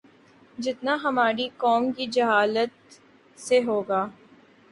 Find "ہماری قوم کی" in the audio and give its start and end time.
1.03-2.05